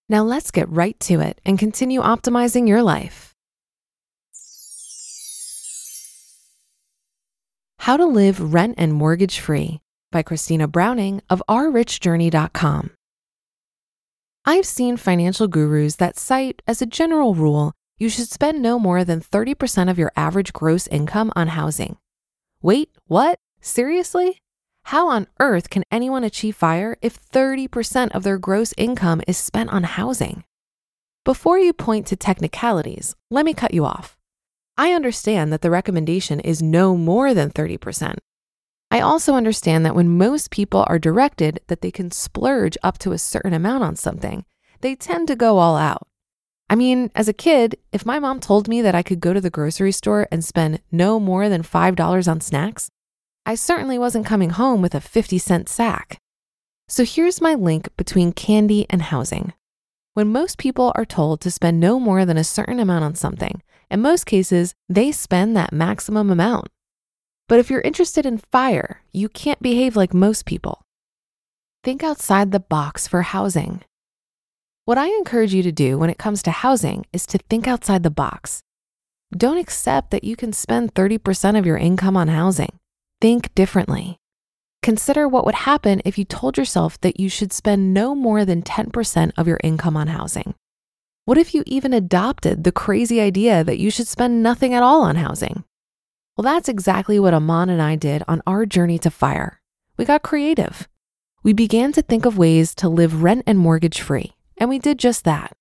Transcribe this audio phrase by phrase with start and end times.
[0.08, 3.29] Now let's get right to it and continue optimizing your life.
[7.84, 9.80] How to Live Rent and Mortgage Free
[10.12, 12.90] by Christina Browning of ourrichjourney.com.
[14.44, 19.02] I've seen financial gurus that cite as a general rule you should spend no more
[19.02, 21.96] than 30% of your average gross income on housing.
[22.60, 23.38] Wait, what?
[23.62, 24.42] Seriously?
[24.84, 29.70] How on earth can anyone achieve FIRE if 30% of their gross income is spent
[29.70, 30.44] on housing?
[31.24, 34.19] Before you point to technicalities, let me cut you off.
[34.80, 38.16] I understand that the recommendation is no more than 30%.
[38.90, 43.12] I also understand that when most people are directed that they can splurge up to
[43.12, 44.46] a certain amount on something,
[44.80, 46.08] they tend to go all out.
[46.70, 49.40] I mean, as a kid, if my mom told me that I could go to
[49.42, 52.88] the grocery store and spend no more than $5 on snacks,
[53.44, 56.22] I certainly wasn't coming home with a 50 cent sack.
[56.88, 59.52] So here's my link between candy and housing.
[60.14, 63.60] When most people are told to spend no more than a certain amount on something,
[63.90, 66.68] in most cases, they spend that maximum amount.
[67.48, 70.82] But if you're interested in fire, you can't behave like most people.
[71.82, 73.82] Think outside the box for housing.
[74.84, 78.02] What I encourage you to do when it comes to housing is to think outside
[78.02, 78.62] the box.
[79.36, 82.78] Don't accept that you can spend 30% of your income on housing.
[83.20, 84.18] Think differently.
[84.82, 88.62] Consider what would happen if you told yourself that you should spend no more than
[88.62, 90.54] 10% of your income on housing.
[91.30, 95.02] What if you even adopted the crazy idea that you should spend nothing at all
[95.02, 95.62] on housing?
[96.36, 99.60] Well, that's exactly what Aman and I did on our journey to fire.
[99.96, 100.88] We got creative.
[101.44, 104.98] We began to think of ways to live rent and mortgage free, and we did
[104.98, 105.52] just that.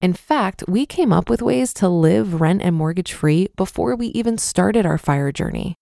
[0.00, 4.06] In fact, we came up with ways to live rent and mortgage free before we
[4.20, 5.74] even started our fire journey.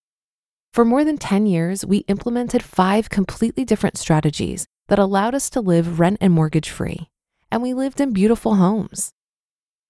[0.72, 5.60] For more than 10 years, we implemented five completely different strategies that allowed us to
[5.60, 7.10] live rent and mortgage free
[7.54, 9.12] and we lived in beautiful homes.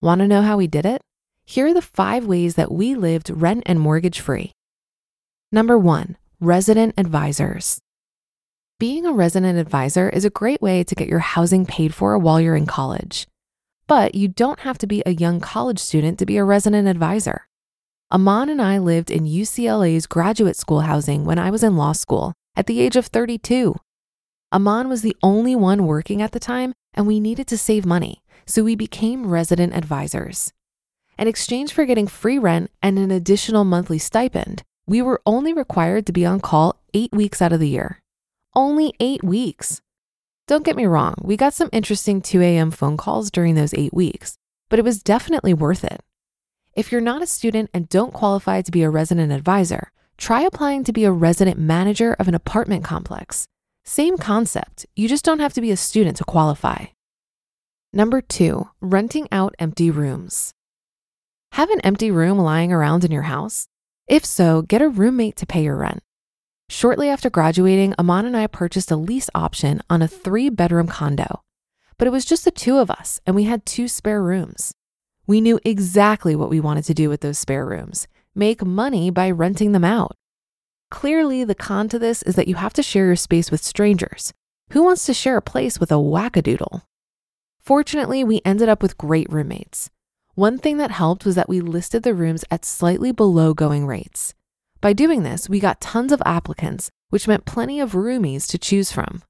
[0.02, 1.00] Want to know how we did it?
[1.46, 4.52] Here are the five ways that we lived rent and mortgage free.
[5.50, 7.80] Number one, resident advisors.
[8.78, 12.38] Being a resident advisor is a great way to get your housing paid for while
[12.38, 13.26] you're in college.
[13.86, 17.48] But you don't have to be a young college student to be a resident advisor.
[18.10, 22.34] Aman and I lived in UCLA's graduate school housing when I was in law school
[22.54, 23.74] at the age of 32.
[24.52, 28.22] Aman was the only one working at the time, and we needed to save money,
[28.46, 30.52] so we became resident advisors.
[31.18, 36.06] In exchange for getting free rent and an additional monthly stipend, we were only required
[36.06, 38.00] to be on call eight weeks out of the year.
[38.54, 39.80] Only eight weeks.
[40.46, 42.70] Don't get me wrong, we got some interesting 2 a.m.
[42.70, 44.36] phone calls during those eight weeks,
[44.68, 46.00] but it was definitely worth it.
[46.74, 50.84] If you're not a student and don't qualify to be a resident advisor, try applying
[50.84, 53.46] to be a resident manager of an apartment complex
[53.84, 56.86] same concept, you just don't have to be a student to qualify.
[57.92, 60.52] Number two, renting out empty rooms.
[61.52, 63.68] Have an empty room lying around in your house?
[64.08, 66.02] If so, get a roommate to pay your rent.
[66.68, 71.42] Shortly after graduating, Aman and I purchased a lease option on a three bedroom condo,
[71.98, 74.72] but it was just the two of us and we had two spare rooms.
[75.26, 79.30] We knew exactly what we wanted to do with those spare rooms make money by
[79.30, 80.16] renting them out.
[80.94, 84.32] Clearly, the con to this is that you have to share your space with strangers.
[84.70, 86.82] Who wants to share a place with a wackadoodle?
[87.60, 89.90] Fortunately, we ended up with great roommates.
[90.36, 94.34] One thing that helped was that we listed the rooms at slightly below going rates.
[94.80, 98.92] By doing this, we got tons of applicants, which meant plenty of roomies to choose
[98.92, 99.24] from.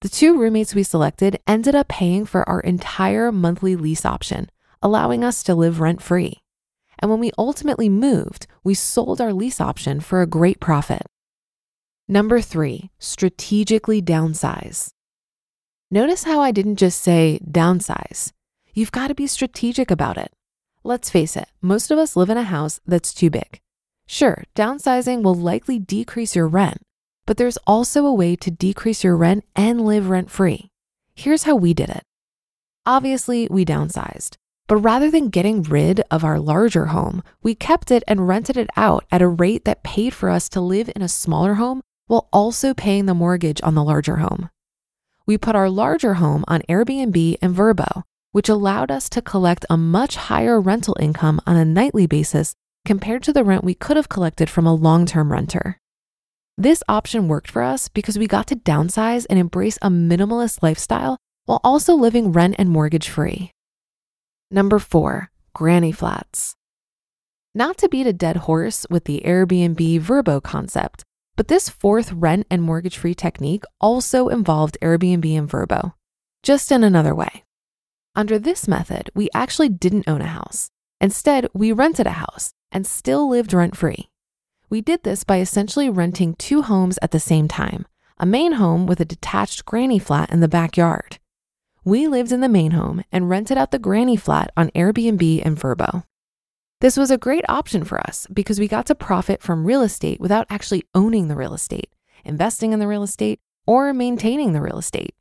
[0.00, 4.50] The two roommates we selected ended up paying for our entire monthly lease option,
[4.82, 6.42] allowing us to live rent free.
[6.98, 11.02] And when we ultimately moved, we sold our lease option for a great profit.
[12.08, 14.90] Number three, strategically downsize.
[15.90, 18.32] Notice how I didn't just say downsize.
[18.72, 20.32] You've got to be strategic about it.
[20.84, 23.60] Let's face it, most of us live in a house that's too big.
[24.06, 26.80] Sure, downsizing will likely decrease your rent,
[27.26, 30.70] but there's also a way to decrease your rent and live rent free.
[31.14, 32.04] Here's how we did it.
[32.84, 34.36] Obviously, we downsized,
[34.68, 38.68] but rather than getting rid of our larger home, we kept it and rented it
[38.76, 42.28] out at a rate that paid for us to live in a smaller home while
[42.32, 44.50] also paying the mortgage on the larger home.
[45.26, 48.02] We put our larger home on Airbnb and Vrbo,
[48.32, 52.54] which allowed us to collect a much higher rental income on a nightly basis
[52.84, 55.78] compared to the rent we could have collected from a long term renter.
[56.58, 61.18] This option worked for us because we got to downsize and embrace a minimalist lifestyle
[61.44, 63.50] while also living rent and mortgage free.
[64.50, 66.54] Number four, granny flats.
[67.52, 71.02] Not to beat a dead horse with the Airbnb Vrbo concept,
[71.34, 75.94] but this fourth rent and mortgage free technique also involved Airbnb and Vrbo,
[76.44, 77.42] just in another way.
[78.14, 80.70] Under this method, we actually didn't own a house.
[81.00, 84.10] Instead, we rented a house and still lived rent free.
[84.70, 87.86] We did this by essentially renting two homes at the same time
[88.18, 91.18] a main home with a detached granny flat in the backyard.
[91.86, 95.56] We lived in the main home and rented out the granny flat on Airbnb and
[95.56, 96.02] Vrbo.
[96.80, 100.18] This was a great option for us because we got to profit from real estate
[100.18, 101.94] without actually owning the real estate,
[102.24, 103.38] investing in the real estate,
[103.68, 105.14] or maintaining the real estate.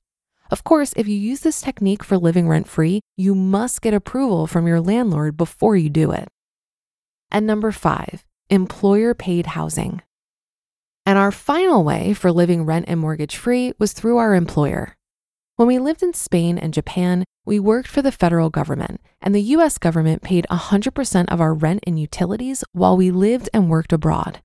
[0.50, 4.48] Of course, if you use this technique for living rent free, you must get approval
[4.48, 6.28] from your landlord before you do it.
[7.30, 10.02] And number five, employer paid housing.
[11.06, 14.98] And our final way for living rent and mortgage free was through our employer.
[15.58, 19.56] When we lived in Spain and Japan, we worked for the federal government, and the
[19.56, 24.42] US government paid 100% of our rent and utilities while we lived and worked abroad.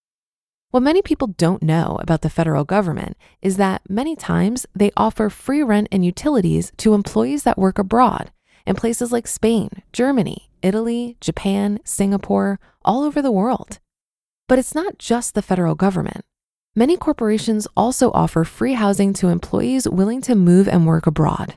[0.70, 5.28] What many people don't know about the federal government is that many times they offer
[5.28, 8.30] free rent and utilities to employees that work abroad
[8.64, 13.80] in places like Spain, Germany, Italy, Japan, Singapore, all over the world.
[14.46, 16.24] But it's not just the federal government.
[16.76, 21.56] Many corporations also offer free housing to employees willing to move and work abroad.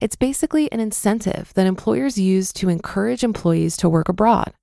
[0.00, 4.54] It's basically an incentive that employers use to encourage employees to work abroad.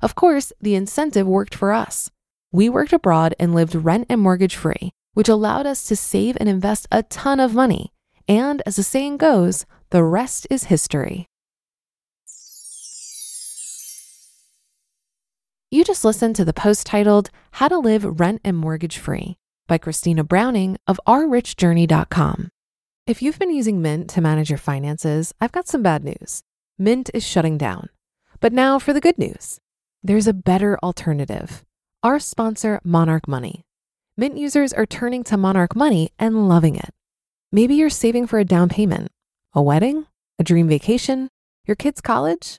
[0.00, 2.10] Of course, the incentive worked for us.
[2.52, 6.48] We worked abroad and lived rent and mortgage free, which allowed us to save and
[6.48, 7.92] invest a ton of money.
[8.28, 11.26] And as the saying goes, the rest is history.
[15.70, 19.36] You just listened to the post titled How to Live Rent and Mortgage Free
[19.66, 22.48] by Christina Browning of ourrichjourney.com.
[23.06, 26.42] If you've been using Mint to manage your finances, I've got some bad news.
[26.78, 27.90] Mint is shutting down.
[28.40, 29.60] But now for the good news
[30.02, 31.62] there's a better alternative
[32.02, 33.66] our sponsor, Monarch Money.
[34.16, 36.94] Mint users are turning to Monarch Money and loving it.
[37.52, 39.08] Maybe you're saving for a down payment,
[39.52, 40.06] a wedding,
[40.38, 41.28] a dream vacation,
[41.66, 42.58] your kids' college.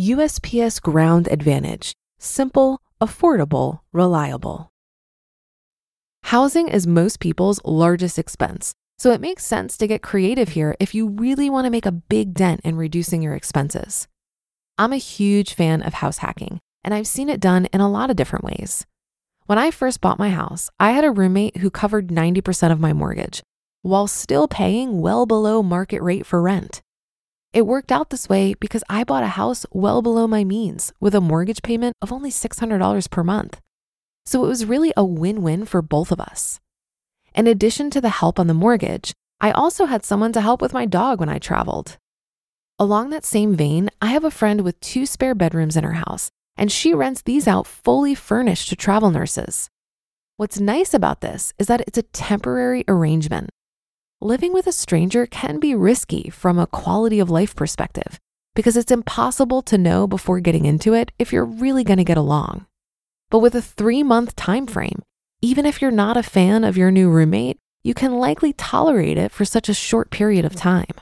[0.00, 4.68] USPS Ground Advantage: simple, affordable, reliable.
[6.24, 10.96] Housing is most people's largest expense, so it makes sense to get creative here if
[10.96, 14.08] you really want to make a big dent in reducing your expenses.
[14.76, 18.10] I'm a huge fan of house hacking and I've seen it done in a lot
[18.10, 18.84] of different ways.
[19.46, 22.92] When I first bought my house, I had a roommate who covered 90% of my
[22.92, 23.44] mortgage
[23.82, 26.82] while still paying well below market rate for rent.
[27.54, 31.14] It worked out this way because I bought a house well below my means with
[31.14, 33.60] a mortgage payment of only $600 per month.
[34.26, 36.58] So it was really a win win for both of us.
[37.32, 40.72] In addition to the help on the mortgage, I also had someone to help with
[40.72, 41.96] my dog when I traveled.
[42.80, 46.30] Along that same vein, I have a friend with two spare bedrooms in her house,
[46.56, 49.70] and she rents these out fully furnished to travel nurses.
[50.38, 53.50] What's nice about this is that it's a temporary arrangement.
[54.24, 58.18] Living with a stranger can be risky from a quality of life perspective
[58.54, 62.16] because it's impossible to know before getting into it if you're really going to get
[62.16, 62.64] along.
[63.28, 65.02] But with a 3-month time frame,
[65.42, 69.30] even if you're not a fan of your new roommate, you can likely tolerate it
[69.30, 70.94] for such a short period of time.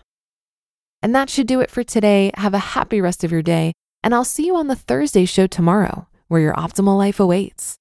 [1.01, 2.33] And that should do it for today.
[2.35, 5.47] Have a happy rest of your day, and I'll see you on the Thursday show
[5.47, 7.79] tomorrow, where your optimal life awaits.